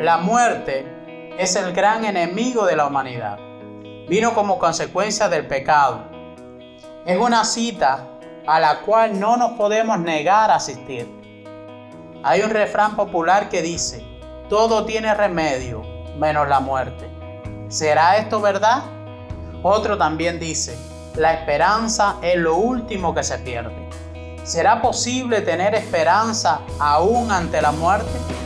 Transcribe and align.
La 0.00 0.16
muerte 0.18 1.34
es 1.40 1.56
el 1.56 1.72
gran 1.72 2.04
enemigo 2.04 2.64
de 2.66 2.76
la 2.76 2.86
humanidad. 2.86 3.36
Vino 4.08 4.32
como 4.32 4.56
consecuencia 4.56 5.28
del 5.28 5.48
pecado. 5.48 6.02
Es 7.04 7.18
una 7.18 7.44
cita 7.44 8.06
a 8.46 8.60
la 8.60 8.82
cual 8.82 9.18
no 9.18 9.36
nos 9.36 9.52
podemos 9.52 9.98
negar 9.98 10.52
a 10.52 10.54
asistir. 10.54 11.08
Hay 12.22 12.42
un 12.42 12.50
refrán 12.50 12.94
popular 12.94 13.48
que 13.48 13.60
dice, 13.60 14.04
todo 14.48 14.84
tiene 14.84 15.12
remedio 15.14 15.82
menos 16.16 16.48
la 16.48 16.60
muerte. 16.60 17.10
¿Será 17.66 18.18
esto 18.18 18.40
verdad? 18.40 18.84
Otro 19.64 19.98
también 19.98 20.38
dice, 20.38 20.78
la 21.16 21.34
esperanza 21.34 22.18
es 22.22 22.36
lo 22.36 22.54
último 22.54 23.16
que 23.16 23.24
se 23.24 23.36
pierde. 23.38 23.88
¿Será 24.44 24.80
posible 24.80 25.40
tener 25.40 25.74
esperanza 25.74 26.60
aún 26.78 27.32
ante 27.32 27.60
la 27.60 27.72
muerte? 27.72 28.38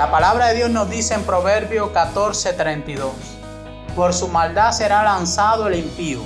La 0.00 0.10
palabra 0.10 0.46
de 0.46 0.54
Dios 0.54 0.70
nos 0.70 0.88
dice 0.88 1.12
en 1.12 1.24
Proverbio 1.24 1.92
14:32, 1.92 3.10
por 3.94 4.14
su 4.14 4.28
maldad 4.28 4.72
será 4.72 5.02
lanzado 5.02 5.68
el 5.68 5.74
impío, 5.74 6.20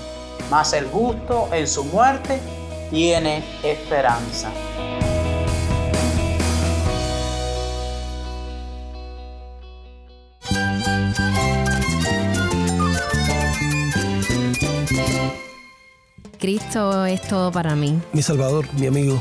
mas 0.48 0.72
el 0.74 0.86
justo 0.86 1.48
en 1.50 1.66
su 1.66 1.82
muerte 1.82 2.40
tiene 2.90 3.42
esperanza. 3.64 4.52
Cristo 16.38 17.06
es 17.06 17.22
todo 17.22 17.50
para 17.50 17.74
mí. 17.74 18.00
Mi 18.12 18.22
Salvador, 18.22 18.66
mi 18.74 18.86
amigo, 18.86 19.20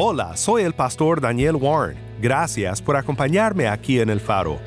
Hola, 0.00 0.36
soy 0.36 0.62
el 0.62 0.74
pastor 0.74 1.20
Daniel 1.20 1.56
Warren. 1.56 1.98
Gracias 2.20 2.80
por 2.80 2.94
acompañarme 2.94 3.66
aquí 3.66 3.98
en 3.98 4.10
el 4.10 4.20
faro. 4.20 4.60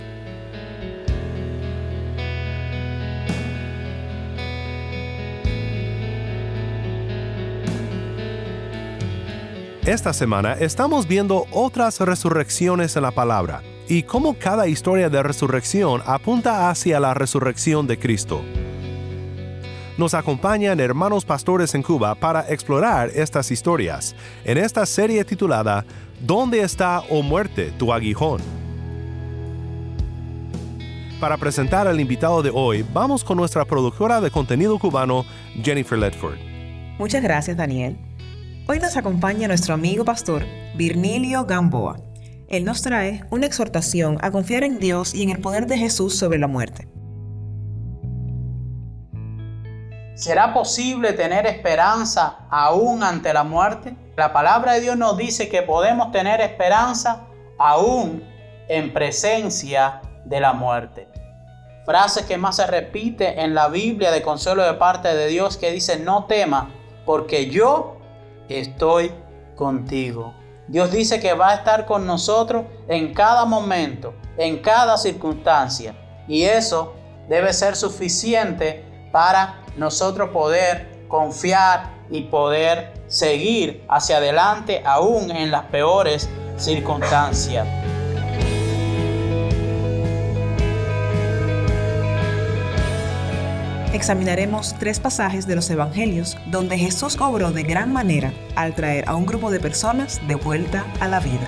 Esta 9.85 10.11
semana 10.11 10.51
estamos 10.59 11.07
viendo 11.07 11.45
otras 11.51 12.01
resurrecciones 12.01 12.97
en 12.97 13.03
la 13.03 13.11
palabra 13.11 13.63
y 13.87 14.03
cómo 14.03 14.37
cada 14.37 14.67
historia 14.67 15.09
de 15.09 15.23
resurrección 15.23 16.01
apunta 16.05 16.69
hacia 16.69 16.99
la 16.99 17.13
resurrección 17.13 17.87
de 17.87 17.97
Cristo 17.97 18.43
nos 20.01 20.15
acompañan 20.15 20.79
hermanos 20.79 21.23
pastores 21.25 21.75
en 21.75 21.83
Cuba 21.83 22.15
para 22.15 22.41
explorar 22.49 23.11
estas 23.13 23.51
historias 23.51 24.15
en 24.43 24.57
esta 24.57 24.83
serie 24.87 25.23
titulada 25.23 25.85
¿Dónde 26.19 26.61
está, 26.61 27.01
o 27.01 27.19
oh 27.19 27.21
muerte, 27.21 27.71
tu 27.77 27.93
aguijón? 27.93 28.41
Para 31.19 31.37
presentar 31.37 31.87
al 31.87 31.99
invitado 31.99 32.41
de 32.41 32.49
hoy, 32.51 32.83
vamos 32.91 33.23
con 33.23 33.37
nuestra 33.37 33.63
productora 33.63 34.19
de 34.21 34.31
contenido 34.31 34.79
cubano, 34.79 35.23
Jennifer 35.61 35.99
Ledford. 35.99 36.39
Muchas 36.97 37.21
gracias, 37.21 37.55
Daniel. 37.55 37.95
Hoy 38.67 38.79
nos 38.79 38.97
acompaña 38.97 39.47
nuestro 39.47 39.75
amigo 39.75 40.03
pastor, 40.03 40.43
Virnilio 40.75 41.45
Gamboa. 41.45 41.97
Él 42.49 42.65
nos 42.65 42.81
trae 42.81 43.23
una 43.29 43.45
exhortación 43.45 44.17
a 44.21 44.31
confiar 44.31 44.63
en 44.63 44.79
Dios 44.79 45.13
y 45.13 45.21
en 45.21 45.29
el 45.29 45.37
poder 45.37 45.67
de 45.67 45.77
Jesús 45.77 46.17
sobre 46.17 46.39
la 46.39 46.47
muerte. 46.47 46.87
¿Será 50.21 50.53
posible 50.53 51.13
tener 51.13 51.47
esperanza 51.47 52.41
aún 52.51 53.01
ante 53.01 53.33
la 53.33 53.43
muerte? 53.43 53.95
La 54.15 54.31
palabra 54.31 54.73
de 54.73 54.81
Dios 54.81 54.95
nos 54.95 55.17
dice 55.17 55.49
que 55.49 55.63
podemos 55.63 56.11
tener 56.11 56.41
esperanza 56.41 57.25
aún 57.57 58.23
en 58.67 58.93
presencia 58.93 59.99
de 60.25 60.39
la 60.39 60.53
muerte. 60.53 61.07
Frase 61.87 62.27
que 62.27 62.37
más 62.37 62.57
se 62.57 62.67
repite 62.67 63.41
en 63.41 63.55
la 63.55 63.67
Biblia 63.67 64.11
de 64.11 64.21
consuelo 64.21 64.61
de 64.61 64.75
parte 64.75 65.07
de 65.07 65.25
Dios 65.25 65.57
que 65.57 65.71
dice, 65.71 65.97
no 65.97 66.25
tema, 66.25 66.69
porque 67.03 67.49
yo 67.49 67.97
estoy 68.47 69.11
contigo. 69.55 70.35
Dios 70.67 70.91
dice 70.91 71.19
que 71.19 71.33
va 71.33 71.49
a 71.49 71.55
estar 71.55 71.87
con 71.87 72.05
nosotros 72.05 72.65
en 72.87 73.15
cada 73.15 73.45
momento, 73.45 74.13
en 74.37 74.59
cada 74.59 74.97
circunstancia. 74.97 75.95
Y 76.27 76.43
eso 76.43 76.93
debe 77.27 77.53
ser 77.53 77.75
suficiente 77.75 78.85
para 79.11 79.60
nosotros 79.77 80.29
poder 80.29 81.05
confiar 81.07 81.91
y 82.09 82.23
poder 82.23 82.93
seguir 83.07 83.83
hacia 83.89 84.17
adelante 84.17 84.81
aún 84.85 85.31
en 85.31 85.51
las 85.51 85.65
peores 85.65 86.29
circunstancias. 86.57 87.67
Examinaremos 93.93 94.73
tres 94.79 95.01
pasajes 95.01 95.47
de 95.47 95.55
los 95.55 95.69
Evangelios 95.69 96.37
donde 96.47 96.77
Jesús 96.77 97.19
obró 97.19 97.51
de 97.51 97.63
gran 97.63 97.91
manera 97.91 98.31
al 98.55 98.73
traer 98.73 99.07
a 99.07 99.15
un 99.15 99.25
grupo 99.25 99.51
de 99.51 99.59
personas 99.59 100.25
de 100.29 100.35
vuelta 100.35 100.85
a 101.01 101.09
la 101.09 101.19
vida. 101.19 101.47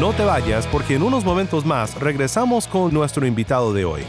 No 0.00 0.12
te 0.12 0.22
vayas 0.22 0.64
porque 0.68 0.94
en 0.94 1.02
unos 1.02 1.24
momentos 1.24 1.66
más 1.66 1.96
regresamos 1.98 2.68
con 2.68 2.94
nuestro 2.94 3.26
invitado 3.26 3.72
de 3.72 3.84
hoy. 3.84 4.02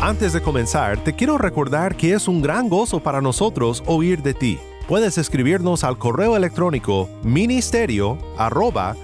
Antes 0.00 0.32
de 0.32 0.42
comenzar, 0.42 0.98
te 1.04 1.14
quiero 1.14 1.38
recordar 1.38 1.96
que 1.96 2.12
es 2.12 2.26
un 2.26 2.42
gran 2.42 2.68
gozo 2.68 2.98
para 3.00 3.20
nosotros 3.20 3.84
oír 3.86 4.20
de 4.20 4.34
ti. 4.34 4.58
Puedes 4.88 5.16
escribirnos 5.16 5.84
al 5.84 5.96
correo 5.96 6.34
electrónico 6.34 7.08
ministerio 7.22 8.18
arroba 8.36 8.96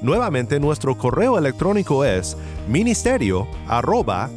Nuevamente 0.00 0.60
nuestro 0.60 0.96
correo 0.96 1.36
electrónico 1.38 2.04
es 2.04 2.36
ministerio 2.68 3.48
arroba 3.66 4.30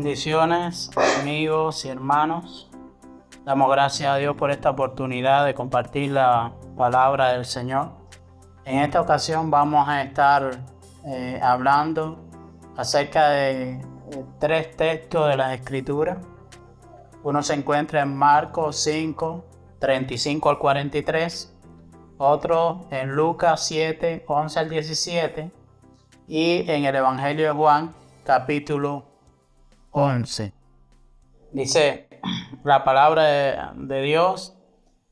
Bendiciones, 0.10 0.90
amigos 1.22 1.86
y 1.86 1.90
hermanos. 1.90 2.68
Damos 3.46 3.70
gracias 3.70 4.10
a 4.10 4.16
Dios 4.16 4.36
por 4.36 4.50
esta 4.50 4.72
oportunidad 4.72 5.46
de 5.46 5.54
compartir 5.54 6.10
la 6.10 6.54
palabra 6.76 7.34
del 7.34 7.46
Señor. 7.46 7.92
En 8.66 8.80
esta 8.80 9.02
ocasión 9.02 9.52
vamos 9.52 9.88
a 9.88 10.02
estar 10.02 10.62
eh, 11.06 11.40
hablando 11.44 12.18
acerca 12.76 13.30
de 13.30 13.86
tres 14.40 14.76
textos 14.76 15.30
de 15.30 15.38
las 15.38 15.54
Escrituras. 15.54 16.18
Uno 17.22 17.44
se 17.44 17.54
encuentra 17.54 18.02
en 18.02 18.18
Marcos 18.18 18.78
5, 18.78 19.46
35 19.78 20.50
al 20.50 20.58
43, 20.58 21.56
otro 22.18 22.88
en 22.90 23.16
Lucas 23.16 23.64
7, 23.64 24.26
11 24.28 24.60
al 24.60 24.70
17 24.72 25.52
y 26.28 26.66
en 26.68 26.86
el 26.86 26.96
Evangelio 26.96 27.46
de 27.46 27.52
Juan 27.52 27.94
capítulo 28.24 29.09
11. 29.92 30.54
Dice 31.52 32.10
la 32.64 32.84
palabra 32.84 33.74
de, 33.74 34.02
Dios 34.04 34.56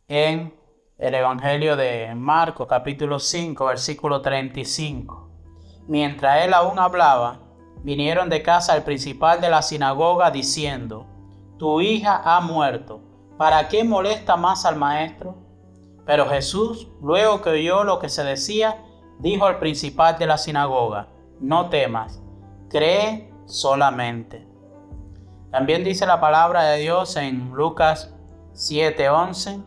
en 0.08 0.54
el 1.00 1.16
Evangelio 1.16 1.76
de 1.76 2.14
Marcos 2.16 2.68
capítulo 2.68 3.18
5 3.18 3.66
versículo 3.66 4.22
35. 4.22 5.30
Mientras 5.88 6.46
él 6.46 6.54
aún 6.54 6.78
hablaba, 6.78 7.40
vinieron 7.84 8.30
de 8.30 8.44
casa 8.44 8.76
el 8.76 8.84
principal 8.84 9.42
de 9.42 9.50
la 9.50 9.64
sinagoga 9.64 10.30
diciendo, 10.30 11.08
Tu 11.58 11.82
hija 11.82 12.22
ha 12.24 12.40
muerto, 12.42 13.02
¿para 13.38 13.70
qué 13.70 13.84
molesta 13.84 14.38
más 14.38 14.64
al 14.66 14.76
maestro? 14.76 15.36
Pero 16.06 16.28
Jesús, 16.28 16.88
luego 17.02 17.42
que 17.42 17.50
oyó 17.50 17.84
lo 17.84 17.98
que 17.98 18.10
se 18.10 18.24
decía, 18.24 18.84
dijo 19.20 19.46
al 19.46 19.58
principal 19.58 20.20
de 20.20 20.28
la 20.28 20.38
sinagoga, 20.38 21.08
No 21.40 21.70
temas, 21.70 22.22
cree 22.70 23.34
solamente. 23.46 24.47
También 25.52 25.84
dice 25.84 26.06
la 26.06 26.20
palabra 26.20 26.64
de 26.64 26.80
Dios 26.80 27.16
en 27.16 27.52
Lucas 27.54 28.14
7:11. 28.54 29.64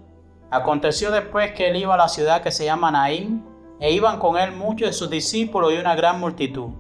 Aconteció 0.51 1.11
después 1.11 1.53
que 1.53 1.69
él 1.69 1.77
iba 1.77 1.95
a 1.95 1.99
la 1.99 2.09
ciudad 2.09 2.43
que 2.43 2.53
se 2.53 2.65
llama 2.65 2.91
Naín, 2.91 3.47
e 3.81 3.93
iban 3.93 4.19
con 4.19 4.37
él 4.37 4.53
muchos 4.53 4.89
de 4.89 4.93
sus 4.93 5.09
discípulos 5.09 5.73
y 5.73 5.79
una 5.79 5.95
gran 5.95 6.21
multitud. 6.21 6.71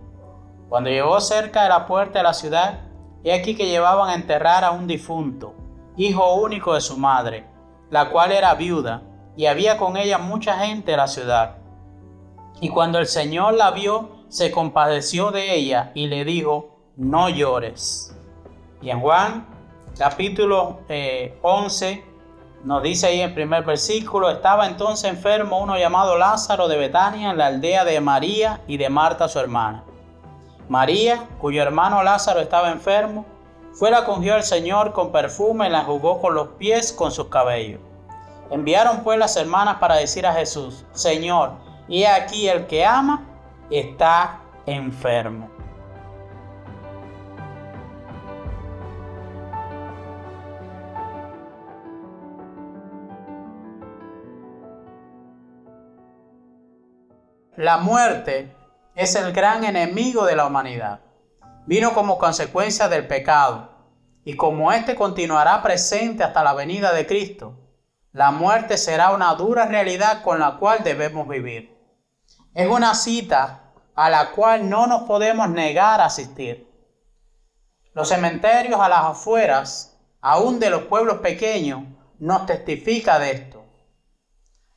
Cuando 0.69 0.91
llegó 0.91 1.19
cerca 1.21 1.63
de 1.63 1.71
la 1.71 1.87
puerta 1.87 2.19
de 2.19 2.25
la 2.25 2.35
ciudad, 2.35 2.81
he 3.25 3.33
aquí 3.33 3.57
que 3.57 3.69
llevaban 3.69 4.11
a 4.11 4.15
enterrar 4.15 4.65
a 4.65 4.71
un 4.71 4.87
difunto, 4.87 5.55
hijo 5.97 6.35
único 6.35 6.75
de 6.75 6.83
su 6.83 6.99
madre, 6.99 7.47
la 7.89 8.11
cual 8.11 8.33
era 8.33 8.55
viuda, 8.55 9.03
y 9.35 9.47
había 9.47 9.79
con 9.79 9.97
ella 9.97 10.19
mucha 10.19 10.59
gente 10.59 10.91
de 10.91 10.97
la 10.99 11.09
ciudad. 11.09 11.57
Y 12.61 12.69
cuando 12.69 12.99
el 12.99 13.07
Señor 13.07 13.55
la 13.55 13.71
vio, 13.71 14.11
se 14.29 14.51
compadeció 14.51 15.31
de 15.31 15.55
ella 15.55 15.91
y 15.95 16.07
le 16.07 16.25
dijo, 16.25 16.77
no 16.97 17.31
llores. 17.31 18.15
Y 18.83 18.91
en 18.91 19.01
Juan 19.01 19.47
capítulo 19.99 20.81
11 21.43 21.91
eh, 21.91 22.05
nos 22.65 22.83
dice 22.83 23.07
ahí 23.07 23.21
en 23.21 23.35
primer 23.35 23.65
versículo, 23.65 24.31
estaba 24.31 24.67
entonces 24.67 25.11
enfermo 25.11 25.61
uno 25.61 25.79
llamado 25.79 26.17
Lázaro 26.19 26.69
de 26.69 26.77
Betania 26.77 27.31
en 27.31 27.39
la 27.39 27.47
aldea 27.47 27.85
de 27.85 28.01
María 28.01 28.61
y 28.67 28.77
de 28.77 28.89
Marta 28.91 29.29
su 29.29 29.39
hermana. 29.39 29.85
María, 30.69 31.27
cuyo 31.41 31.63
hermano 31.63 32.03
Lázaro 32.03 32.41
estaba 32.41 32.71
enfermo, 32.71 33.25
fue 33.73 33.91
la 33.91 34.05
cogió 34.05 34.35
al 34.35 34.43
Señor 34.43 34.93
con 34.93 35.11
perfume 35.11 35.69
y 35.69 35.71
la 35.71 35.85
jugó 35.85 36.21
con 36.21 36.35
los 36.35 36.49
pies 36.49 36.93
con 36.93 37.11
sus 37.11 37.29
cabellos. 37.29 37.81
Enviaron 38.51 39.03
pues 39.03 39.19
las 39.19 39.37
hermanas 39.37 39.77
para 39.77 39.97
decir 39.97 40.27
a 40.27 40.35
Jesús, 40.35 40.85
Señor, 40.93 41.53
y 41.89 42.05
aquí 42.05 42.49
el 42.49 42.67
que 42.67 42.85
ama 42.85 43.27
está 43.71 44.41
enfermo. 44.67 45.49
La 57.61 57.77
muerte 57.77 58.57
es 58.95 59.15
el 59.17 59.35
gran 59.35 59.65
enemigo 59.65 60.25
de 60.25 60.35
la 60.35 60.47
humanidad. 60.47 61.01
Vino 61.67 61.93
como 61.93 62.17
consecuencia 62.17 62.89
del 62.89 63.07
pecado 63.07 63.69
y 64.25 64.35
como 64.35 64.73
éste 64.73 64.95
continuará 64.95 65.63
presente 65.63 66.25
hasta 66.25 66.43
la 66.43 66.55
venida 66.55 66.95
de 66.95 67.07
Cristo, 67.07 67.59
la 68.13 68.31
muerte 68.31 68.79
será 68.79 69.11
una 69.11 69.35
dura 69.35 69.67
realidad 69.67 70.23
con 70.23 70.41
la 70.41 70.57
cual 70.57 70.83
debemos 70.83 71.29
vivir. 71.29 71.79
Es 72.55 72.67
una 72.67 72.95
cita 72.95 73.75
a 73.95 74.09
la 74.09 74.31
cual 74.31 74.71
no 74.71 74.87
nos 74.87 75.03
podemos 75.03 75.51
negar 75.51 76.01
a 76.01 76.07
asistir. 76.07 76.67
Los 77.93 78.09
cementerios 78.09 78.81
a 78.81 78.89
las 78.89 79.05
afueras, 79.05 80.01
aún 80.23 80.61
de 80.61 80.71
los 80.71 80.85
pueblos 80.85 81.19
pequeños, 81.19 81.83
nos 82.19 82.47
testifica 82.47 83.19
de 83.19 83.33
esto. 83.33 83.63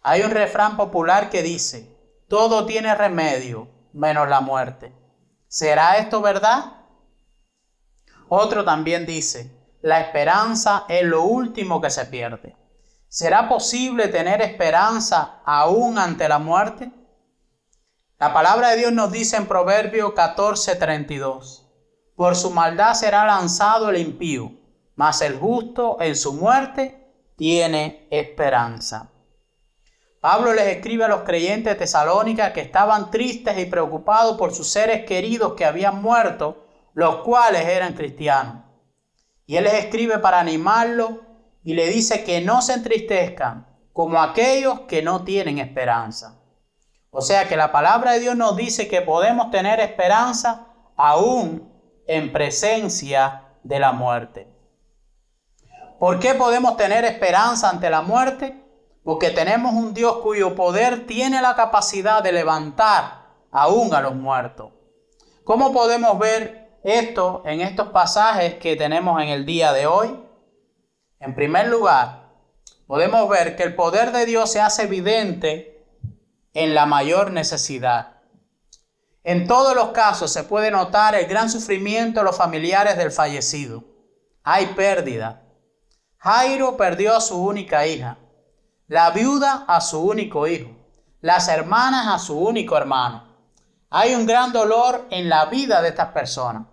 Hay 0.01 0.21
un 0.24 0.31
refrán 0.31 0.75
popular 0.75 1.29
que 1.29 1.44
dice, 1.44 1.93
todo 2.33 2.65
tiene 2.65 2.95
remedio 2.95 3.68
menos 3.94 4.27
la 4.27 4.41
muerte. 4.41 4.91
¿Será 5.47 5.97
esto 5.97 6.19
verdad? 6.19 6.77
Otro 8.27 8.65
también 8.65 9.06
dice, 9.06 9.56
la 9.83 10.01
esperanza 10.01 10.85
es 10.89 11.03
lo 11.03 11.21
último 11.21 11.80
que 11.80 11.91
se 11.91 12.07
pierde. 12.07 12.57
¿Será 13.07 13.47
posible 13.47 14.07
tener 14.07 14.41
esperanza 14.41 15.44
aún 15.45 16.00
ante 16.00 16.27
la 16.27 16.39
muerte? 16.39 16.91
La 18.18 18.33
palabra 18.33 18.69
de 18.69 18.77
Dios 18.77 18.94
nos 18.94 19.12
dice 19.12 19.38
en 19.38 19.45
Proverbio 19.45 20.15
14:32, 20.15 21.69
por 22.15 22.36
su 22.36 22.50
maldad 22.50 22.95
será 22.95 23.25
lanzado 23.25 23.91
el 23.91 23.97
impío, 23.97 24.53
mas 24.95 25.21
el 25.21 25.38
justo 25.38 25.97
en 26.01 26.15
su 26.15 26.33
muerte 26.33 27.13
tiene 27.36 28.07
esperanza. 28.09 29.12
Pablo 30.24 30.54
les 30.54 30.68
escribe 30.68 31.04
a 31.04 31.10
los 31.10 31.24
creyentes 31.24 31.74
de 31.74 31.80
Tesalónica 31.80 32.54
que 32.54 32.62
estaban 32.62 33.12
tristes 33.12 33.60
y 33.60 33.66
preocupados 33.66 34.38
por 34.38 34.56
sus 34.56 34.70
seres 34.70 35.06
queridos 35.06 35.52
que 35.56 35.66
habían 35.66 36.02
muerto, 36.02 36.66
los 36.94 37.18
cuales 37.24 37.68
eran 37.68 37.92
cristianos. 37.92 38.64
Y 39.46 39.58
él 39.58 39.66
les 39.66 39.74
escribe 39.74 40.20
para 40.20 40.40
animarlos 40.40 41.12
y 41.62 41.74
le 41.74 41.90
dice 41.90 42.24
que 42.24 42.40
no 42.40 42.62
se 42.62 42.72
entristezcan 42.72 43.68
como 43.92 44.22
aquellos 44.22 44.80
que 44.88 45.02
no 45.02 45.25
tienen 45.25 45.58
esperanza. 45.58 46.40
O 47.10 47.20
sea 47.20 47.50
que 47.50 47.58
la 47.58 47.74
palabra 47.74 48.14
de 48.14 48.22
Dios 48.22 48.38
nos 48.38 48.56
dice 48.56 48.88
que 48.88 49.02
podemos 49.02 49.52
tener 49.52 49.81
esperanza 49.81 50.68
aún 50.96 51.70
en 52.08 52.31
presencia 52.31 53.50
de 53.62 53.78
la 53.78 53.92
muerte. 53.92 54.48
¿Por 56.00 56.22
qué 56.22 56.34
podemos 56.34 56.78
tener 56.78 57.04
esperanza 57.04 57.70
ante 57.70 57.90
la 57.90 58.02
muerte? 58.02 58.62
Porque 59.03 59.31
tenemos 59.31 59.73
un 59.73 59.94
Dios 59.94 60.17
cuyo 60.17 60.55
poder 60.55 61.05
tiene 61.05 61.41
la 61.41 61.55
capacidad 61.55 62.23
de 62.23 62.31
levantar 62.31 63.27
aún 63.51 63.94
a 63.94 64.01
los 64.01 64.15
muertos. 64.15 64.71
¿Cómo 65.44 65.73
podemos 65.73 66.17
ver 66.17 66.79
esto 66.83 67.44
en 67.45 67.61
estos 67.61 67.89
pasajes 67.89 68.55
que 68.55 68.75
tenemos 68.75 69.21
en 69.21 69.29
el 69.29 69.45
día 69.45 69.73
de 69.73 69.88
hoy? 69.88 70.19
En 71.19 71.35
primer 71.35 71.67
lugar, 71.67 72.29
podemos 72.88 73.27
ver 73.27 73.57
que 73.57 73.63
el 73.63 73.75
poder 73.75 74.13
de 74.13 74.25
Dios 74.25 74.51
se 74.51 74.62
hace 74.62 74.83
evidente 74.83 75.86
en 76.53 76.74
la 76.74 76.86
mayor 76.86 77.31
necesidad. 77.31 78.22
En 79.25 79.48
todos 79.48 79.75
los 79.75 79.89
casos 79.89 80.31
se 80.31 80.43
puede 80.43 80.72
notar 80.72 81.15
el 81.15 81.27
gran 81.27 81.50
sufrimiento 81.50 82.22
de 82.22 82.25
los 82.25 82.38
familiares 82.38 82.98
del 82.98 83.12
fallecido. 83.12 83.83
Hay 84.43 84.67
pérdida. 84.67 85.43
Jairo 86.17 86.77
perdió 86.77 87.15
a 87.15 87.22
su 87.22 87.41
única 87.41 87.86
hija 87.86 88.17
la 88.93 89.09
viuda 89.09 89.65
a 89.67 89.81
su 89.81 90.00
único 90.00 90.45
hijo, 90.45 90.69
las 91.21 91.47
hermanas 91.47 92.05
a 92.09 92.19
su 92.19 92.38
único 92.38 92.77
hermano. 92.77 93.23
Hay 93.89 94.13
un 94.13 94.27
gran 94.27 94.53
dolor 94.53 95.07
en 95.09 95.29
la 95.29 95.45
vida 95.45 95.81
de 95.81 95.89
estas 95.89 96.09
personas. 96.09 96.67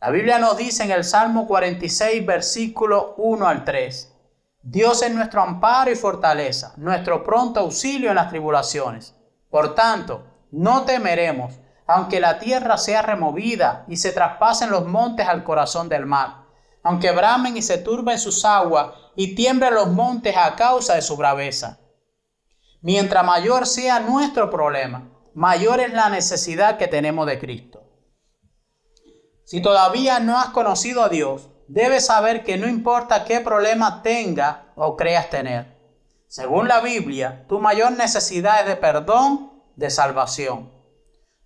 La 0.00 0.10
Biblia 0.10 0.38
nos 0.38 0.56
dice 0.56 0.84
en 0.84 0.92
el 0.92 1.02
Salmo 1.02 1.48
46, 1.48 2.24
versículo 2.24 3.16
1 3.16 3.48
al 3.48 3.64
3, 3.64 4.14
Dios 4.62 5.02
es 5.02 5.12
nuestro 5.12 5.42
amparo 5.42 5.90
y 5.90 5.96
fortaleza, 5.96 6.74
nuestro 6.76 7.24
pronto 7.24 7.58
auxilio 7.58 8.10
en 8.10 8.14
las 8.14 8.28
tribulaciones. 8.28 9.16
Por 9.50 9.74
tanto, 9.74 10.24
no 10.52 10.82
temeremos, 10.82 11.52
aunque 11.88 12.20
la 12.20 12.38
tierra 12.38 12.78
sea 12.78 13.02
removida 13.02 13.84
y 13.88 13.96
se 13.96 14.12
traspasen 14.12 14.70
los 14.70 14.86
montes 14.86 15.26
al 15.26 15.42
corazón 15.42 15.88
del 15.88 16.06
mar 16.06 16.47
aunque 16.88 17.12
bramen 17.12 17.54
y 17.54 17.60
se 17.60 17.76
turben 17.76 18.18
sus 18.18 18.46
aguas 18.46 18.92
y 19.14 19.34
tiemblen 19.34 19.74
los 19.74 19.90
montes 19.90 20.34
a 20.38 20.56
causa 20.56 20.94
de 20.94 21.02
su 21.02 21.18
braveza. 21.18 21.80
Mientras 22.80 23.22
mayor 23.26 23.66
sea 23.66 24.00
nuestro 24.00 24.48
problema, 24.48 25.06
mayor 25.34 25.80
es 25.80 25.92
la 25.92 26.08
necesidad 26.08 26.78
que 26.78 26.88
tenemos 26.88 27.26
de 27.26 27.38
Cristo. 27.38 27.82
Si 29.44 29.60
todavía 29.60 30.18
no 30.18 30.38
has 30.38 30.48
conocido 30.48 31.02
a 31.04 31.10
Dios, 31.10 31.50
debes 31.66 32.06
saber 32.06 32.42
que 32.42 32.56
no 32.56 32.66
importa 32.66 33.26
qué 33.26 33.40
problema 33.40 34.00
tenga 34.02 34.72
o 34.74 34.96
creas 34.96 35.28
tener. 35.28 35.76
Según 36.26 36.68
la 36.68 36.80
Biblia, 36.80 37.44
tu 37.50 37.60
mayor 37.60 37.92
necesidad 37.92 38.62
es 38.62 38.66
de 38.66 38.76
perdón, 38.76 39.52
de 39.76 39.90
salvación. 39.90 40.72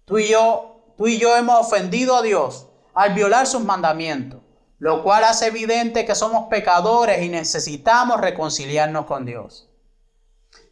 Tú 0.04 0.18
y 0.18 0.28
yo, 0.28 0.94
tú 0.96 1.08
y 1.08 1.18
yo 1.18 1.36
hemos 1.36 1.66
ofendido 1.66 2.14
a 2.14 2.22
Dios 2.22 2.68
al 2.94 3.12
violar 3.14 3.48
sus 3.48 3.64
mandamientos 3.64 4.41
lo 4.82 5.04
cual 5.04 5.22
hace 5.22 5.46
evidente 5.46 6.04
que 6.04 6.16
somos 6.16 6.48
pecadores 6.48 7.22
y 7.22 7.28
necesitamos 7.28 8.20
reconciliarnos 8.20 9.06
con 9.06 9.24
Dios. 9.24 9.70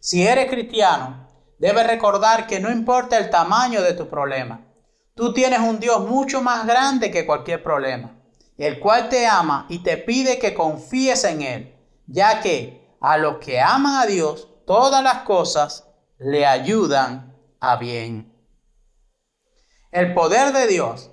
Si 0.01 0.27
eres 0.27 0.51
cristiano, 0.51 1.29
debes 1.61 1.87
recordar 1.87 2.49
que 2.49 2.59
no 2.59 2.73
importa 2.73 3.19
el 3.19 3.31
tamaño 3.31 3.83
de 3.83 3.93
tu 3.93 4.09
problema, 4.09 4.67
tú 5.15 5.33
tienes 5.33 5.61
un 5.61 5.79
Dios 5.79 6.01
mucho 6.09 6.43
más 6.43 6.67
grande 6.67 7.13
que 7.13 7.25
cualquier 7.25 7.63
problema, 7.63 8.21
el 8.59 8.81
cual 8.81 9.09
te 9.09 9.29
ama 9.29 9.67
y 9.69 9.79
te 9.85 9.97
pide 9.97 10.41
que 10.41 10.55
confíes 10.55 11.23
en 11.23 11.43
Él, 11.43 11.77
ya 12.09 12.41
que, 12.41 12.97
a 13.01 13.17
los 13.17 13.37
que 13.37 13.61
aman 13.61 14.03
a 14.03 14.07
Dios, 14.07 14.49
todas 14.67 15.05
las 15.05 15.19
cosas 15.23 15.87
le 16.19 16.47
ayudan 16.47 17.37
a 17.61 17.77
bien. 17.77 18.35
El 19.93 20.15
poder 20.15 20.53
de 20.53 20.67
Dios. 20.67 21.13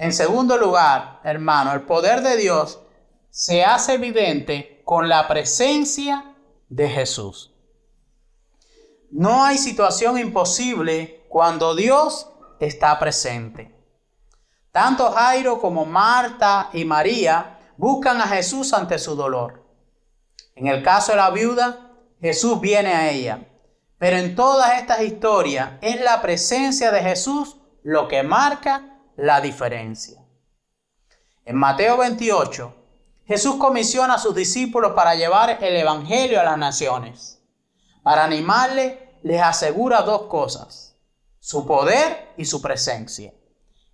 En 0.00 0.14
segundo 0.14 0.56
lugar, 0.56 1.20
hermano, 1.24 1.74
el 1.74 1.82
poder 1.82 2.22
de 2.22 2.38
Dios 2.38 2.80
se 3.28 3.66
hace 3.66 3.92
evidente 3.92 4.80
con 4.86 5.10
la 5.10 5.28
presencia 5.28 6.36
de 6.70 6.88
Jesús. 6.88 7.52
No 9.10 9.44
hay 9.44 9.58
situación 9.58 10.16
imposible 10.16 11.26
cuando 11.28 11.74
Dios 11.74 12.30
está 12.60 12.98
presente. 12.98 13.76
Tanto 14.72 15.10
Jairo 15.10 15.60
como 15.60 15.84
Marta 15.84 16.70
y 16.72 16.86
María 16.86 17.58
buscan 17.76 18.22
a 18.22 18.26
Jesús 18.26 18.72
ante 18.72 18.98
su 18.98 19.14
dolor. 19.14 19.66
En 20.54 20.66
el 20.66 20.82
caso 20.82 21.12
de 21.12 21.18
la 21.18 21.28
viuda, 21.28 21.90
Jesús 22.22 22.58
viene 22.58 22.94
a 22.94 23.10
ella. 23.10 23.48
Pero 23.98 24.16
en 24.16 24.34
todas 24.34 24.80
estas 24.80 25.02
historias 25.02 25.72
es 25.82 26.00
la 26.00 26.22
presencia 26.22 26.90
de 26.90 27.02
Jesús 27.02 27.58
lo 27.82 28.08
que 28.08 28.22
marca 28.22 28.89
la 29.20 29.40
diferencia. 29.40 30.24
En 31.44 31.56
Mateo 31.56 31.98
28, 31.98 32.74
Jesús 33.26 33.56
comisiona 33.56 34.14
a 34.14 34.18
sus 34.18 34.34
discípulos 34.34 34.92
para 34.92 35.14
llevar 35.14 35.58
el 35.62 35.76
Evangelio 35.76 36.40
a 36.40 36.44
las 36.44 36.56
naciones. 36.56 37.42
Para 38.02 38.24
animarle, 38.24 39.18
les 39.22 39.42
asegura 39.42 40.02
dos 40.02 40.22
cosas, 40.22 40.96
su 41.38 41.66
poder 41.66 42.32
y 42.38 42.46
su 42.46 42.62
presencia. 42.62 43.34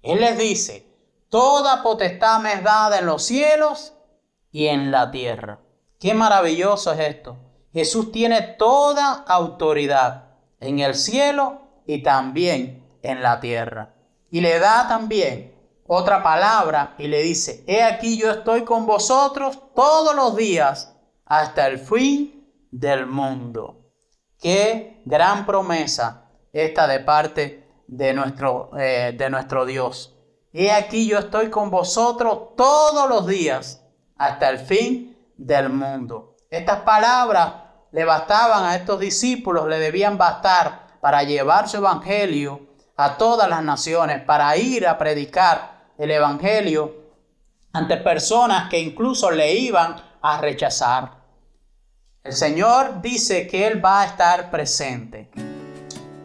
Él 0.01 0.21
les 0.21 0.39
dice, 0.39 0.87
toda 1.29 1.83
potestad 1.83 2.41
me 2.41 2.53
es 2.53 2.63
dada 2.63 2.99
en 2.99 3.07
los 3.07 3.25
cielos 3.25 3.95
y 4.53 4.69
en 4.69 4.93
la 4.93 5.11
tierra. 5.11 5.59
Qué 5.99 6.15
maravilloso 6.15 6.93
es 6.93 7.01
esto. 7.01 7.37
Jesús 7.73 8.13
tiene 8.13 8.43
toda 8.43 9.25
autoridad 9.27 10.37
en 10.61 10.79
el 10.79 10.95
cielo 10.95 11.63
y 11.85 12.03
también 12.05 12.87
en 13.03 13.23
la 13.23 13.41
tierra. 13.41 13.96
Y 14.31 14.41
le 14.41 14.59
da 14.59 14.89
también 14.89 15.55
otra 15.87 16.23
palabra 16.23 16.95
y 16.99 17.07
le 17.07 17.23
dice, 17.23 17.65
he 17.67 17.83
aquí 17.83 18.19
yo 18.19 18.31
estoy 18.31 18.65
con 18.65 18.87
vosotros 18.87 19.59
todos 19.75 20.15
los 20.15 20.37
días 20.37 20.95
hasta 21.25 21.67
el 21.67 21.79
fin 21.79 22.49
del 22.71 23.07
mundo. 23.07 23.93
Qué 24.41 25.03
gran 25.05 25.47
promesa 25.47 26.31
esta 26.53 26.87
de 26.87 27.01
parte 27.01 27.85
de 27.87 28.13
nuestro, 28.15 28.71
eh, 28.79 29.15
de 29.17 29.31
nuestro 29.31 29.65
Dios. 29.65 30.15
He 30.53 30.73
aquí 30.73 31.07
yo 31.07 31.19
estoy 31.19 31.51
con 31.51 31.71
vosotros 31.71 32.57
todos 32.57 33.09
los 33.09 33.27
días 33.27 33.83
hasta 34.17 34.49
el 34.49 34.59
fin 34.59 35.17
del 35.37 35.69
mundo. 35.69 36.37
Estas 36.51 36.81
palabras 36.81 37.55
le 37.93 38.05
bastaban 38.05 38.65
a 38.65 38.77
estos 38.77 39.01
discípulos, 39.01 39.69
le 39.69 39.79
debían 39.79 40.19
bastar 40.19 40.99
para 41.01 41.23
llevar 41.23 41.69
su 41.69 41.77
evangelio 41.77 42.67
a 42.97 43.17
todas 43.17 43.49
las 43.49 43.63
naciones, 43.63 44.23
para 44.23 44.57
ir 44.57 44.87
a 44.87 44.97
predicar 44.99 45.91
el 45.99 46.11
evangelio 46.11 46.95
ante 47.73 47.99
personas 47.99 48.71
que 48.71 48.79
incluso 48.79 49.31
le 49.31 49.55
iban 49.55 49.97
a 50.23 50.41
rechazar. 50.41 51.13
El 52.25 52.33
Señor 52.33 53.03
dice 53.03 53.47
que 53.47 53.67
Él 53.67 53.85
va 53.85 54.03
a 54.03 54.07
estar 54.07 54.51
presente. 54.51 55.31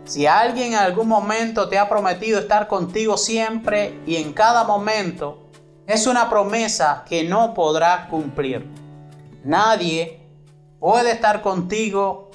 Si 0.05 0.25
alguien 0.25 0.73
en 0.73 0.79
algún 0.79 1.07
momento 1.07 1.69
te 1.69 1.77
ha 1.77 1.87
prometido 1.87 2.39
estar 2.39 2.67
contigo 2.67 3.17
siempre 3.17 4.01
y 4.07 4.15
en 4.15 4.33
cada 4.33 4.63
momento, 4.63 5.49
es 5.85 6.07
una 6.07 6.29
promesa 6.29 7.03
que 7.07 7.23
no 7.23 7.53
podrá 7.53 8.07
cumplir. 8.09 8.65
Nadie 9.43 10.21
puede 10.79 11.11
estar 11.11 11.41
contigo 11.41 12.31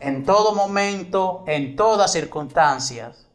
en 0.00 0.24
todo 0.24 0.54
momento, 0.54 1.44
en 1.46 1.76
todas 1.76 2.12
circunstancias. 2.12 3.25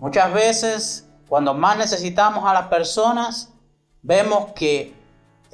Muchas 0.00 0.32
veces, 0.32 1.06
cuando 1.28 1.52
más 1.52 1.76
necesitamos 1.76 2.44
a 2.46 2.54
las 2.54 2.68
personas, 2.68 3.52
vemos 4.00 4.52
que 4.54 4.94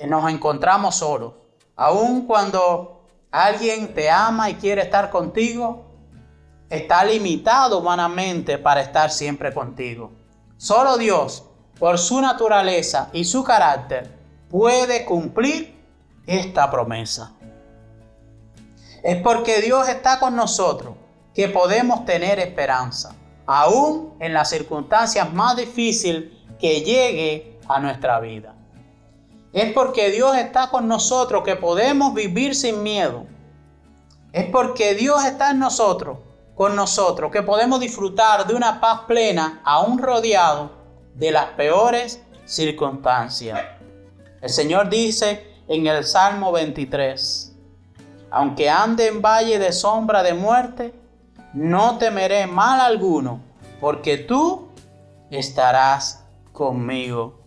nos 0.07 0.31
encontramos 0.31 0.95
solos. 0.95 1.35
Aun 1.75 2.29
cuando 2.29 3.03
alguien 3.33 3.93
te 3.93 4.09
ama 4.09 4.49
y 4.49 4.55
quiere 4.55 4.83
estar 4.83 5.11
contigo, 5.11 5.85
está 6.71 7.05
limitado 7.05 7.79
humanamente 7.79 8.57
para 8.57 8.83
estar 8.83 9.11
siempre 9.11 9.53
contigo. 9.53 10.13
Solo 10.57 10.97
Dios, 10.97 11.45
por 11.81 11.99
su 11.99 12.21
naturaleza 12.21 13.11
y 13.13 13.25
su 13.25 13.43
carácter, 13.43 14.17
puede 14.49 15.05
cumplir 15.05 15.77
esta 16.25 16.71
promesa. 16.71 17.33
Es 19.03 19.21
porque 19.23 19.61
Dios 19.61 19.89
está 19.89 20.21
con 20.21 20.37
nosotros 20.37 20.95
que 21.35 21.49
podemos 21.49 22.05
tener 22.05 22.39
esperanza, 22.39 23.16
aún 23.47 24.15
en 24.21 24.33
las 24.33 24.51
circunstancias 24.51 25.33
más 25.33 25.57
difíciles 25.57 26.33
que 26.59 26.83
llegue 26.83 27.59
a 27.69 27.81
nuestra 27.81 28.21
vida. 28.21 28.55
Es 29.53 29.73
porque 29.73 30.11
Dios 30.11 30.37
está 30.37 30.69
con 30.69 30.87
nosotros 30.89 31.43
que 31.45 31.57
podemos 31.57 32.13
vivir 32.13 32.55
sin 32.55 32.83
miedo. 32.83 33.25
Es 34.33 34.51
porque 34.51 34.95
Dios 34.95 35.25
está 35.25 35.53
en 35.53 35.59
nosotros, 35.59 36.19
con 36.55 36.77
nosotros, 36.77 37.31
que 37.31 37.43
podemos 37.43 37.81
disfrutar 37.81 38.47
de 38.47 38.55
una 38.55 38.81
paz 38.81 39.03
plena, 39.07 39.61
aún 39.65 39.99
rodeado 39.99 40.73
de 41.15 41.31
las 41.31 41.47
peores 41.51 42.23
circunstancias. 42.45 43.59
El 44.43 44.51
Señor 44.51 44.91
dice 44.91 45.55
en 45.69 45.87
el 45.87 46.05
Salmo 46.05 46.53
23, 46.53 47.57
aunque 48.31 48.69
ande 48.69 49.07
en 49.07 49.23
valle 49.23 49.59
de 49.59 49.73
sombra 49.73 50.23
de 50.23 50.35
muerte, 50.35 50.93
no 51.57 51.97
temeré 51.97 52.47
mal 52.47 52.83
alguno, 52.83 53.41
porque 53.81 54.19
tú 54.19 54.69
estarás 55.31 56.23
conmigo. 56.53 57.41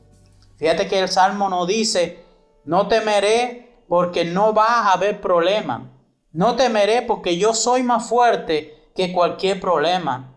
Fíjate 0.58 0.88
que 0.88 0.98
el 0.98 1.10
Salmo 1.10 1.48
no 1.48 1.68
dice, 1.68 2.26
no 2.66 2.88
temeré 2.88 3.84
porque 3.88 4.26
no 4.26 4.52
va 4.52 4.80
a 4.80 4.94
haber 4.94 5.22
problema. 5.22 5.92
No 6.32 6.56
temeré 6.56 7.04
porque 7.04 7.38
yo 7.38 7.54
soy 7.54 7.84
más 7.84 8.10
fuerte 8.10 8.90
que 8.96 9.14
cualquier 9.14 9.60
problema. 9.62 10.36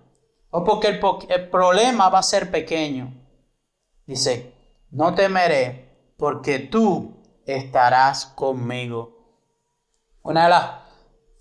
O 0.50 0.64
porque 0.64 0.88
el, 0.88 1.00
el 1.30 1.48
problema 1.48 2.10
va 2.10 2.18
a 2.18 2.22
ser 2.22 2.50
pequeño. 2.50 3.14
Dice, 4.06 4.52
no 4.90 5.14
temeré 5.14 6.12
porque 6.18 6.58
tú 6.58 7.16
estarás 7.46 8.26
conmigo. 8.26 9.16
Una 10.22 10.44
de 10.44 10.50
las 10.50 10.81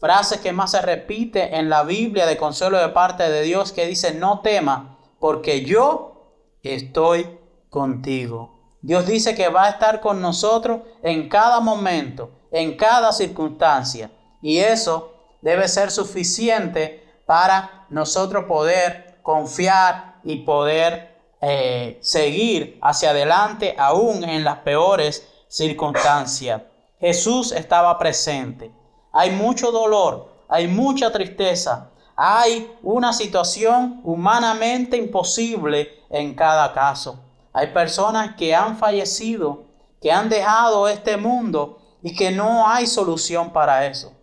frases 0.01 0.41
que 0.41 0.51
más 0.51 0.71
se 0.71 0.81
repite 0.81 1.57
en 1.57 1.69
la 1.69 1.83
Biblia 1.83 2.25
de 2.25 2.35
consuelo 2.35 2.79
de 2.79 2.89
parte 2.89 3.29
de 3.29 3.43
Dios 3.43 3.71
que 3.71 3.85
dice, 3.85 4.15
no 4.15 4.41
tema 4.41 4.97
porque 5.19 5.63
yo 5.63 6.33
estoy 6.63 7.39
contigo. 7.69 8.77
Dios 8.81 9.05
dice 9.05 9.35
que 9.35 9.49
va 9.49 9.65
a 9.65 9.69
estar 9.69 10.01
con 10.01 10.19
nosotros 10.19 10.81
en 11.03 11.29
cada 11.29 11.59
momento, 11.59 12.31
en 12.51 12.75
cada 12.75 13.11
circunstancia. 13.11 14.09
Y 14.41 14.57
eso 14.57 15.13
debe 15.41 15.67
ser 15.67 15.91
suficiente 15.91 17.07
para 17.27 17.85
nosotros 17.89 18.45
poder 18.45 19.19
confiar 19.21 20.19
y 20.23 20.37
poder 20.37 21.15
eh, 21.41 21.99
seguir 22.01 22.79
hacia 22.81 23.11
adelante 23.11 23.75
aún 23.77 24.23
en 24.23 24.43
las 24.43 24.57
peores 24.59 25.27
circunstancias. 25.47 26.63
Jesús 26.99 27.51
estaba 27.51 27.99
presente. 27.99 28.80
Hay 29.11 29.31
mucho 29.31 29.71
dolor, 29.71 30.31
hay 30.47 30.67
mucha 30.67 31.11
tristeza, 31.11 31.91
hay 32.15 32.77
una 32.83 33.13
situación 33.13 34.01
humanamente 34.03 34.97
imposible 34.97 36.03
en 36.09 36.35
cada 36.35 36.73
caso. 36.73 37.19
Hay 37.53 37.67
personas 37.67 38.35
que 38.35 38.53
han 38.55 38.77
fallecido, 38.77 39.65
que 40.01 40.11
han 40.11 40.29
dejado 40.29 40.87
este 40.87 41.17
mundo 41.17 41.79
y 42.01 42.15
que 42.15 42.31
no 42.31 42.67
hay 42.67 42.87
solución 42.87 43.51
para 43.51 43.87
eso. 43.87 44.13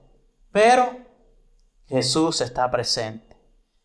Pero 0.52 0.96
Jesús 1.86 2.40
está 2.40 2.70
presente. 2.70 3.36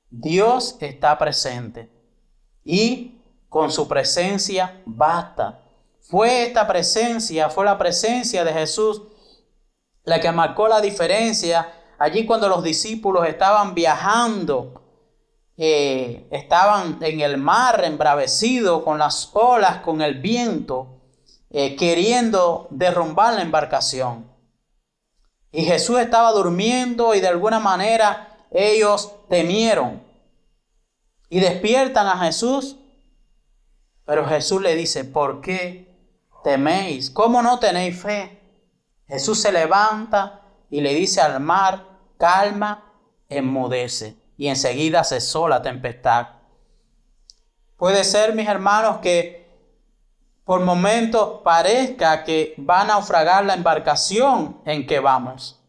Dios 0.10 0.78
está 0.80 1.18
presente. 1.18 1.90
Y 2.64 3.22
con 3.50 3.72
su 3.72 3.88
presencia 3.88 4.82
basta. 4.86 5.64
Fue 6.02 6.44
esta 6.44 6.68
presencia, 6.68 7.50
fue 7.50 7.66
la 7.66 7.78
presencia 7.78 8.44
de 8.44 8.54
Jesús 8.54 9.02
la 10.04 10.20
que 10.20 10.32
marcó 10.32 10.68
la 10.68 10.82
diferencia 10.82 11.72
allí 11.98 12.26
cuando 12.26 12.50
los 12.50 12.64
discípulos 12.64 13.28
estaban 13.28 13.74
viajando 13.74 14.84
estaban 15.56 16.98
en 17.02 17.22
el 17.22 17.38
mar 17.38 17.84
embravecidos 17.84 18.84
con 18.84 18.98
las 18.98 19.30
olas, 19.34 19.78
con 19.78 20.02
el 20.02 20.20
viento, 20.20 21.02
eh, 21.50 21.76
queriendo 21.76 22.68
derrumbar 22.72 23.36
la 23.36 23.42
embarcación. 23.42 24.32
Y 25.52 25.64
Jesús 25.66 26.00
estaba 26.00 26.32
durmiendo 26.32 27.14
y 27.14 27.20
de 27.20 27.28
alguna 27.28 27.60
manera 27.60 28.48
ellos 28.50 29.14
temieron. 29.30 30.02
Y 31.30 31.40
despiertan 31.40 32.08
a 32.08 32.18
Jesús. 32.26 32.78
Pero 34.06 34.26
Jesús 34.26 34.62
le 34.62 34.76
dice, 34.76 35.06
¿por 35.06 35.42
qué 35.42 35.96
teméis? 36.44 37.10
¿Cómo 37.10 37.42
no 37.42 37.60
tenéis 37.60 38.02
fe? 38.02 38.43
Jesús 39.14 39.40
se 39.40 39.52
levanta 39.52 40.42
y 40.72 40.82
le 40.82 40.96
dice 40.96 41.22
al 41.22 41.40
mar, 41.40 41.86
calma, 42.18 42.84
enmudece. 43.30 44.18
Y 44.38 44.48
enseguida 44.48 45.04
cesó 45.04 45.48
la 45.48 45.62
tempestad. 45.62 46.30
Puede 47.78 48.06
ser, 48.06 48.34
mis 48.34 48.48
hermanos, 48.48 48.98
que 49.04 49.48
por 50.46 50.62
momentos 50.62 51.42
parezca 51.44 52.24
que 52.24 52.56
va 52.68 52.82
a 52.82 52.86
naufragar 52.86 53.46
la 53.46 53.54
embarcación 53.54 54.60
en 54.66 54.88
que 54.88 55.00
vamos. 55.00 55.62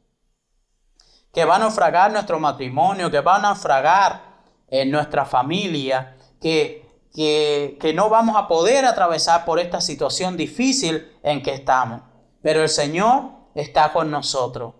Que 1.31 1.45
va 1.45 1.57
a 1.57 1.59
naufragar 1.59 2.13
nuestro 2.13 2.41
matrimonio, 2.41 3.11
que 3.11 3.21
va 3.21 3.37
a 3.37 3.41
naufragar 3.41 4.23
en 4.69 4.91
nuestra 4.91 5.27
familia, 5.27 6.17
que, 6.41 6.89
que, 7.15 7.77
que 7.79 7.93
no 7.93 8.09
vamos 8.09 8.37
a 8.39 8.49
poder 8.49 8.87
atravesar 8.87 9.45
por 9.45 9.61
esta 9.61 9.83
situación 9.83 10.35
difícil 10.35 11.15
en 11.23 11.43
que 11.43 11.53
estamos. 11.53 12.01
Pero 12.45 12.63
el 12.63 12.69
Señor 12.69 13.31
está 13.55 13.91
con 13.95 14.11
nosotros. 14.11 14.75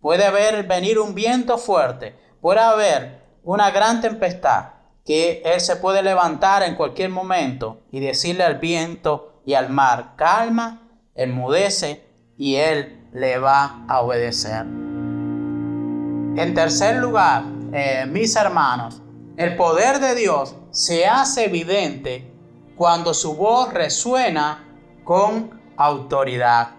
Puede 0.00 0.24
haber 0.24 0.68
venir 0.68 1.00
un 1.00 1.16
viento 1.16 1.58
fuerte, 1.58 2.14
puede 2.40 2.60
haber 2.60 3.24
una 3.42 3.72
gran 3.72 4.00
tempestad, 4.00 4.66
que 5.04 5.42
Él 5.44 5.60
se 5.60 5.74
puede 5.74 6.04
levantar 6.04 6.62
en 6.62 6.76
cualquier 6.76 7.10
momento 7.10 7.80
y 7.90 7.98
decirle 7.98 8.44
al 8.44 8.58
viento 8.58 9.42
y 9.44 9.54
al 9.54 9.68
mar, 9.68 10.12
calma, 10.14 10.88
enmudece 11.16 12.06
y 12.36 12.54
Él 12.54 13.08
le 13.12 13.38
va 13.38 13.84
a 13.88 14.00
obedecer. 14.00 14.60
En 14.60 16.54
tercer 16.54 16.98
lugar, 16.98 17.42
eh, 17.72 18.06
mis 18.08 18.36
hermanos, 18.36 19.02
el 19.36 19.56
poder 19.56 19.98
de 19.98 20.14
Dios 20.14 20.54
se 20.70 21.04
hace 21.08 21.46
evidente 21.46 22.32
cuando 22.76 23.12
su 23.12 23.34
voz 23.34 23.74
resuena 23.74 24.64
con 25.02 25.58
autoridad. 25.76 26.77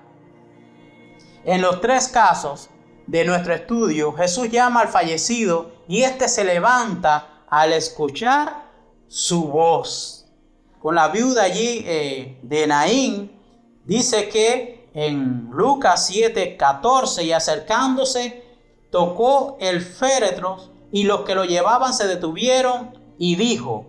En 1.50 1.64
los 1.64 1.82
tres 1.82 2.10
casos 2.10 2.70
de 3.08 3.26
nuestro 3.26 3.56
estudio, 3.56 4.14
Jesús 4.14 4.52
llama 4.52 4.82
al 4.82 4.88
fallecido 4.88 5.72
y 5.88 6.04
éste 6.04 6.30
se 6.30 6.44
levanta 6.44 7.44
al 7.50 7.74
escuchar 7.74 8.70
su 9.08 9.48
voz. 9.48 10.28
Con 10.80 10.94
la 10.94 11.08
viuda 11.08 11.42
allí 11.42 11.84
eh, 11.88 12.38
de 12.44 12.68
Naín, 12.68 13.32
dice 13.84 14.30
que 14.30 14.92
en 14.94 15.50
Lucas 15.52 16.06
7, 16.06 16.56
14, 16.56 17.24
y 17.24 17.32
acercándose, 17.32 18.44
tocó 18.92 19.58
el 19.60 19.82
féretro 19.82 20.58
y 20.92 21.06
los 21.06 21.22
que 21.22 21.34
lo 21.34 21.46
llevaban 21.46 21.96
se 21.96 22.06
detuvieron 22.06 22.96
y 23.18 23.38
dijo, 23.38 23.88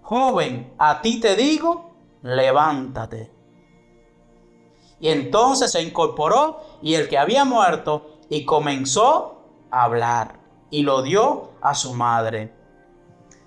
joven, 0.00 0.72
a 0.78 1.02
ti 1.02 1.20
te 1.20 1.36
digo, 1.36 1.94
levántate. 2.22 3.35
Y 5.00 5.08
entonces 5.08 5.72
se 5.72 5.82
incorporó 5.82 6.60
y 6.82 6.94
el 6.94 7.08
que 7.08 7.18
había 7.18 7.44
muerto 7.44 8.18
y 8.28 8.44
comenzó 8.44 9.44
a 9.70 9.84
hablar 9.84 10.40
y 10.70 10.82
lo 10.82 11.02
dio 11.02 11.50
a 11.60 11.74
su 11.74 11.94
madre. 11.94 12.52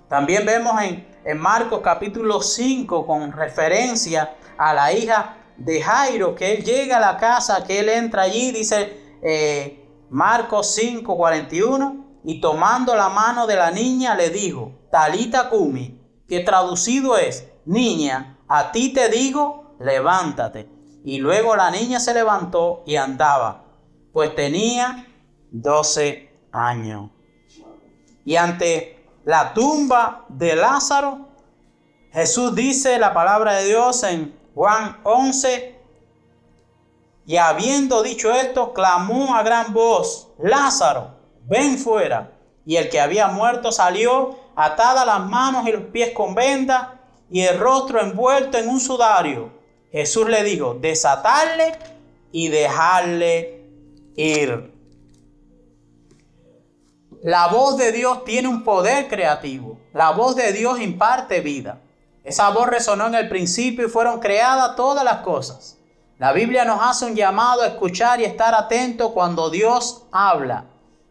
También 0.08 0.46
vemos 0.46 0.82
en, 0.82 1.08
en 1.24 1.38
Marcos 1.38 1.82
capítulo 1.84 2.41
5 2.41 3.06
con 3.06 3.32
referencia 3.32 4.36
a 4.58 4.74
la 4.74 4.94
hija 4.94 5.38
de 5.58 5.82
Jairo, 5.82 6.36
que 6.36 6.53
él 6.53 6.63
llega 6.63 6.98
a 6.98 7.00
la 7.00 7.18
casa, 7.18 7.63
que 7.65 7.79
él 7.79 7.89
entra 7.89 8.24
allí, 8.24 8.51
dice 8.51 9.18
eh, 9.22 9.86
Marcos 10.10 10.74
5, 10.75 11.15
41, 11.15 12.06
y 12.24 12.41
tomando 12.41 12.96
la 12.96 13.10
mano 13.10 13.46
de 13.46 13.56
la 13.56 13.72
niña 13.72 14.15
le 14.15 14.29
dijo, 14.29 14.72
Talita 14.91 15.50
Kumi, 15.50 16.01
que 16.27 16.39
traducido 16.41 17.18
es, 17.18 17.48
niña, 17.65 18.38
a 18.48 18.72
ti 18.72 18.94
te 18.94 19.10
digo, 19.10 19.75
levántate. 19.79 20.68
Y 21.10 21.18
luego 21.18 21.56
la 21.56 21.72
niña 21.72 22.00
se 22.00 22.13
levantó 22.13 22.84
y 22.86 22.96
andaba, 22.96 23.63
pues 24.13 24.36
tenía 24.36 25.08
12 25.50 26.32
años. 26.51 27.10
Y 28.24 28.36
ante 28.36 29.10
la 29.26 29.56
tumba 29.56 30.26
de 30.30 30.56
Lázaro, 30.56 31.30
Jesús 32.12 32.54
dice 32.54 33.00
la 33.00 33.12
palabra 33.12 33.54
de 33.54 33.65
Dios 33.65 34.04
en 34.04 34.39
Juan 34.54 35.00
11, 35.04 35.82
y 37.26 37.38
habiendo 37.38 38.04
dicho 38.04 38.32
esto, 38.32 38.72
clamó 38.72 39.34
a 39.34 39.41
gran 39.41 39.74
voz, 39.74 40.28
Lázaro, 40.38 41.15
ven 41.45 41.80
fuera. 41.80 42.34
Y 42.67 42.76
el 42.76 42.88
que 42.88 43.02
había 43.02 43.30
muerto 43.30 43.72
salió, 43.72 44.38
atada 44.56 45.06
las 45.06 45.22
manos 45.22 45.67
y 45.67 45.72
los 45.72 45.86
pies 45.86 46.12
con 46.13 46.36
venda 46.36 47.00
y 47.32 47.41
el 47.41 47.58
rostro 47.58 48.00
envuelto 48.00 48.60
en 48.60 48.69
un 48.69 48.80
sudario. 48.80 49.58
Jesús 49.91 50.30
le 50.30 50.43
dijo, 50.43 50.75
desatarle 50.75 51.78
y 52.32 52.49
dejarle 52.49 53.65
ir. 54.15 54.73
La 57.23 57.47
voz 57.47 57.78
de 57.78 57.91
Dios 57.91 58.23
tiene 58.23 58.47
un 58.47 58.63
poder 58.63 59.08
creativo. 59.08 59.78
La 59.93 60.12
voz 60.12 60.36
de 60.36 60.54
Dios 60.54 60.80
imparte 60.80 61.41
vida. 61.41 61.82
Esa 62.23 62.49
voz 62.52 62.67
resonó 62.67 63.08
en 63.08 63.15
el 63.15 63.28
principio 63.28 63.88
y 63.88 63.89
fueron 63.89 64.19
creadas 64.19 64.75
todas 64.75 65.04
las 65.04 65.17
cosas. 65.17 65.78
La 66.17 66.32
Biblia 66.32 66.63
nos 66.63 66.80
hace 66.82 67.06
un 67.06 67.15
llamado 67.15 67.62
a 67.62 67.67
escuchar 67.67 68.21
y 68.21 68.25
estar 68.25 68.54
atento 68.54 69.13
cuando 69.13 69.49
Dios 69.49 70.04
habla. 70.12 70.65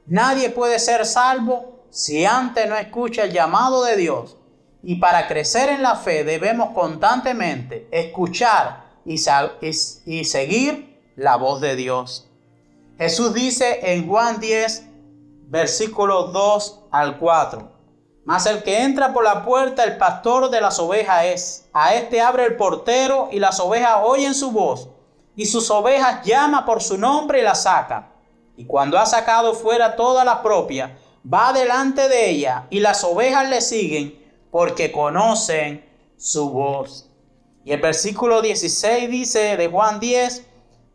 Nadie 0.06 0.48
puede 0.48 0.78
ser 0.78 1.04
salvo 1.04 1.82
si 1.90 2.24
antes 2.24 2.68
no 2.68 2.76
escucha 2.76 3.24
el 3.24 3.32
llamado 3.32 3.84
de 3.84 3.96
Dios. 3.96 4.38
Y 4.82 4.96
para 4.96 5.26
crecer 5.26 5.70
en 5.70 5.82
la 5.82 5.96
fe 5.96 6.24
debemos 6.24 6.70
constantemente 6.70 7.88
escuchar 7.90 8.84
y, 9.04 9.18
seguir 10.24 11.00
la 11.16 11.36
voz 11.36 11.60
de 11.60 11.76
Dios. 11.76 12.28
Jesús 12.98 13.34
dice 13.34 13.92
en 13.92 14.08
Juan 14.08 14.40
10, 14.40 14.84
versículos 15.48 16.32
2 16.32 16.80
al 16.90 17.18
4. 17.18 17.72
Mas 18.24 18.46
el 18.46 18.62
que 18.62 18.82
entra 18.82 19.12
por 19.12 19.24
la 19.24 19.44
puerta, 19.44 19.84
el 19.84 19.96
pastor 19.96 20.50
de 20.50 20.60
las 20.60 20.78
ovejas 20.78 21.24
es. 21.24 21.68
A 21.72 21.94
este 21.94 22.20
abre 22.20 22.44
el 22.44 22.56
portero 22.56 23.28
y 23.32 23.38
las 23.38 23.58
ovejas 23.58 24.00
oyen 24.04 24.34
su 24.34 24.50
voz. 24.50 24.90
Y 25.34 25.46
sus 25.46 25.70
ovejas 25.70 26.24
llama 26.24 26.66
por 26.66 26.82
su 26.82 26.98
nombre 26.98 27.40
y 27.40 27.42
la 27.42 27.54
saca. 27.54 28.12
Y 28.56 28.66
cuando 28.66 28.98
ha 28.98 29.06
sacado 29.06 29.54
fuera 29.54 29.96
toda 29.96 30.24
la 30.24 30.42
propia, 30.42 30.98
va 31.32 31.52
delante 31.52 32.08
de 32.08 32.30
ella 32.30 32.66
y 32.70 32.80
las 32.80 33.04
ovejas 33.04 33.48
le 33.48 33.60
siguen 33.60 34.17
porque 34.50 34.92
conocen 34.92 35.84
su 36.16 36.50
voz. 36.50 37.11
Y 37.64 37.72
el 37.72 37.80
versículo 37.80 38.40
16 38.42 39.11
dice 39.11 39.56
de 39.56 39.68
Juan 39.68 40.00
10, 40.00 40.46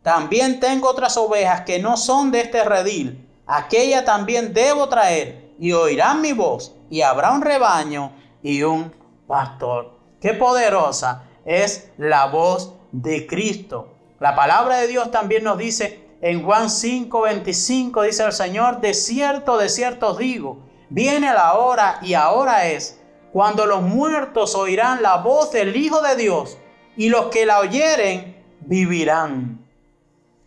también 0.02 0.60
tengo 0.60 0.88
otras 0.88 1.16
ovejas 1.16 1.62
que 1.62 1.78
no 1.78 1.96
son 1.96 2.30
de 2.30 2.40
este 2.40 2.64
redil, 2.64 3.28
aquella 3.46 4.04
también 4.04 4.52
debo 4.52 4.88
traer, 4.88 5.54
y 5.58 5.72
oirán 5.72 6.20
mi 6.20 6.32
voz, 6.32 6.74
y 6.90 7.02
habrá 7.02 7.30
un 7.30 7.42
rebaño 7.42 8.12
y 8.42 8.62
un 8.62 8.92
pastor. 9.26 9.98
Qué 10.20 10.34
poderosa 10.34 11.24
es 11.44 11.90
la 11.96 12.26
voz 12.26 12.74
de 12.92 13.26
Cristo. 13.26 13.88
La 14.20 14.34
palabra 14.34 14.78
de 14.78 14.88
Dios 14.88 15.10
también 15.10 15.44
nos 15.44 15.58
dice 15.58 16.04
en 16.20 16.42
Juan 16.42 16.70
5, 16.70 17.20
25, 17.20 18.02
dice 18.02 18.24
el 18.24 18.32
Señor, 18.32 18.80
de 18.80 18.94
cierto, 18.94 19.58
de 19.58 19.68
cierto 19.68 20.08
os 20.08 20.18
digo, 20.18 20.58
viene 20.88 21.32
la 21.32 21.54
hora 21.54 21.98
y 22.02 22.14
ahora 22.14 22.66
es 22.66 23.00
cuando 23.34 23.66
los 23.66 23.82
muertos 23.82 24.54
oirán 24.54 25.02
la 25.02 25.16
voz 25.16 25.50
del 25.50 25.74
Hijo 25.74 26.00
de 26.02 26.14
Dios 26.14 26.56
y 26.96 27.08
los 27.08 27.26
que 27.26 27.44
la 27.44 27.58
oyeren 27.58 28.40
vivirán. 28.60 29.58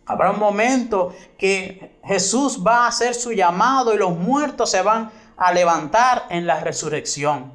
Habrá 0.06 0.30
un 0.30 0.38
momento 0.38 1.14
que 1.36 1.98
Jesús 2.02 2.64
va 2.66 2.84
a 2.84 2.88
hacer 2.88 3.14
su 3.14 3.32
llamado 3.32 3.92
y 3.92 3.98
los 3.98 4.16
muertos 4.16 4.70
se 4.70 4.80
van 4.80 5.10
a 5.36 5.52
levantar 5.52 6.24
en 6.30 6.46
la 6.46 6.60
resurrección. 6.60 7.52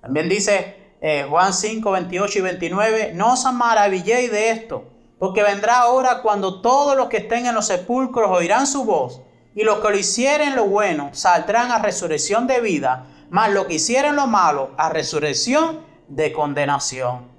También 0.00 0.30
dice 0.30 0.94
eh, 1.02 1.26
Juan 1.28 1.52
5, 1.52 1.90
28 1.90 2.38
y 2.38 2.40
29, 2.40 3.12
no 3.12 3.34
os 3.34 3.44
maravilléis 3.52 4.32
de 4.32 4.52
esto, 4.52 4.84
porque 5.18 5.42
vendrá 5.42 5.88
hora 5.88 6.22
cuando 6.22 6.62
todos 6.62 6.96
los 6.96 7.10
que 7.10 7.18
estén 7.18 7.44
en 7.44 7.54
los 7.54 7.66
sepulcros 7.66 8.30
oirán 8.30 8.66
su 8.66 8.84
voz, 8.86 9.20
y 9.54 9.64
los 9.64 9.80
que 9.80 9.90
lo 9.90 9.98
hicieren 9.98 10.56
lo 10.56 10.64
bueno 10.64 11.10
saldrán 11.12 11.70
a 11.72 11.78
resurrección 11.78 12.46
de 12.46 12.62
vida, 12.62 13.04
más 13.32 13.50
lo 13.50 13.66
que 13.66 13.74
hicieron 13.74 14.14
lo 14.14 14.26
malo 14.26 14.70
a 14.76 14.90
resurrección 14.90 15.80
de 16.06 16.32
condenación. 16.32 17.32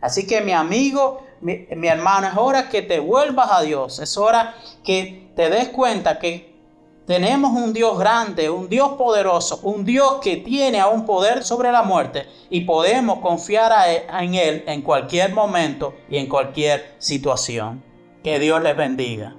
Así 0.00 0.24
que 0.24 0.40
mi 0.40 0.52
amigo, 0.52 1.24
mi, 1.40 1.66
mi, 1.76 1.88
hermano, 1.88 2.28
es 2.28 2.34
hora 2.36 2.68
que 2.68 2.82
te 2.82 3.00
vuelvas 3.00 3.50
a 3.50 3.60
Dios. 3.62 3.98
Es 3.98 4.16
hora 4.16 4.54
que 4.84 5.32
te 5.34 5.50
des 5.50 5.68
cuenta 5.70 6.20
que 6.20 6.54
tenemos 7.04 7.50
un 7.50 7.72
Dios 7.72 7.98
grande, 7.98 8.48
un 8.48 8.68
Dios 8.68 8.92
poderoso, 8.92 9.58
un 9.64 9.84
Dios 9.84 10.18
que 10.22 10.36
tiene 10.36 10.78
aún 10.78 11.04
poder 11.04 11.42
sobre 11.42 11.72
la 11.72 11.82
muerte 11.82 12.26
y 12.48 12.60
podemos 12.60 13.18
confiar 13.18 13.72
e, 13.88 14.06
en 14.22 14.34
Él 14.36 14.62
en 14.68 14.82
cualquier 14.82 15.34
momento 15.34 15.94
y 16.08 16.18
en 16.18 16.28
cualquier 16.28 16.94
situación. 16.98 17.82
Que 18.22 18.38
Dios 18.38 18.62
les 18.62 18.76
bendiga. 18.76 19.34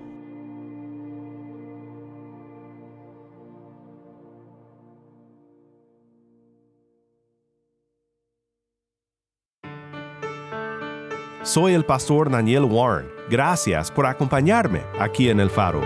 Soy 11.53 11.73
el 11.73 11.83
pastor 11.83 12.31
Daniel 12.31 12.63
Warren. 12.63 13.09
Gracias 13.29 13.91
por 13.91 14.05
acompañarme 14.05 14.83
aquí 14.97 15.27
en 15.27 15.41
el 15.41 15.49
faro. 15.49 15.81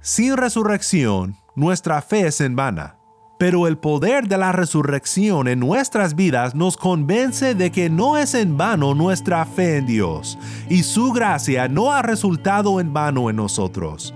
Sin 0.00 0.36
resurrección, 0.36 1.34
nuestra 1.56 2.00
fe 2.00 2.28
es 2.28 2.40
en 2.40 2.54
vana, 2.54 2.94
pero 3.40 3.66
el 3.66 3.76
poder 3.76 4.28
de 4.28 4.38
la 4.38 4.52
resurrección 4.52 5.48
en 5.48 5.58
nuestras 5.58 6.14
vidas 6.14 6.54
nos 6.54 6.76
convence 6.76 7.56
de 7.56 7.72
que 7.72 7.90
no 7.90 8.16
es 8.16 8.34
en 8.34 8.56
vano 8.56 8.94
nuestra 8.94 9.44
fe 9.44 9.78
en 9.78 9.86
Dios, 9.86 10.38
y 10.68 10.84
su 10.84 11.10
gracia 11.10 11.66
no 11.66 11.90
ha 11.90 12.02
resultado 12.02 12.78
en 12.78 12.92
vano 12.92 13.30
en 13.30 13.34
nosotros. 13.34 14.14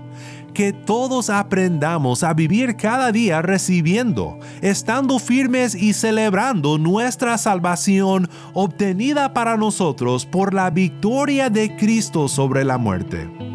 Que 0.55 0.71
todos 0.71 1.29
aprendamos 1.29 2.23
a 2.23 2.33
vivir 2.33 2.77
cada 2.77 3.11
día 3.11 3.41
recibiendo, 3.41 4.39
estando 4.61 5.19
firmes 5.19 5.75
y 5.75 5.91
celebrando 5.93 6.77
nuestra 6.77 7.37
salvación 7.37 8.29
obtenida 8.53 9.33
para 9.33 9.57
nosotros 9.57 10.25
por 10.25 10.53
la 10.53 10.69
victoria 10.69 11.49
de 11.49 11.75
Cristo 11.75 12.29
sobre 12.29 12.63
la 12.63 12.77
muerte. 12.77 13.54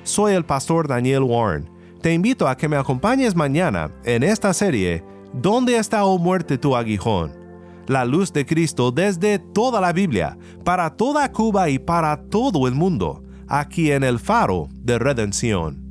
Soy 0.05 0.35
el 0.35 0.45
pastor 0.45 0.87
Daniel 0.87 1.23
Warren 1.23 1.82
te 2.03 2.13
invito 2.13 2.49
a 2.49 2.57
que 2.57 2.69
me 2.69 2.77
acompañes 2.77 3.37
mañana 3.37 3.93
en 4.05 4.25
esta 4.25 4.53
serie 4.53 5.05
¿Dónde 5.33 5.79
está, 5.79 6.05
o 6.05 6.15
oh 6.15 6.19
muerte, 6.19 6.59
tu 6.59 6.77
aguijón? 6.77 7.33
La 7.87 8.05
luz 8.05 8.33
de 8.33 8.45
Cristo 8.45 8.91
desde 8.91 9.39
toda 9.39 9.81
la 9.81 9.93
Biblia, 9.93 10.37
para 10.63 10.91
toda 10.91 11.33
Cuba 11.33 11.71
y 11.71 11.79
para 11.79 12.29
todo 12.29 12.69
el 12.69 12.75
mundo, 12.75 13.25
aquí 13.49 13.93
en 13.93 14.05
el 14.05 14.19
faro 14.19 14.69
de 14.75 14.99
redención. 14.99 15.82